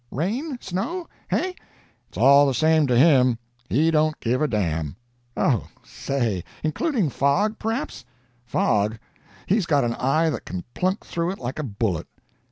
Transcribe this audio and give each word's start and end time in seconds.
Rain? 0.09 0.57
Snow? 0.59 1.07
Hey?" 1.29 1.53
"It's 2.09 2.17
all 2.17 2.47
the 2.47 2.55
same 2.55 2.87
to 2.87 2.97
him. 2.97 3.37
He 3.69 3.91
don't 3.91 4.19
give 4.19 4.41
a 4.41 4.47
damn." 4.47 4.95
"Oh, 5.37 5.67
say 5.83 6.43
including 6.63 7.11
fog, 7.11 7.59
per'aps?" 7.59 8.03
"Fog! 8.43 8.97
he's 9.45 9.67
got 9.67 9.83
an 9.83 9.93
eye 9.93 10.27
't 10.31 10.43
can 10.43 10.63
plunk 10.73 11.05
through 11.05 11.29
it 11.33 11.37
like 11.37 11.59
a 11.59 11.63
bullet." 11.63 12.07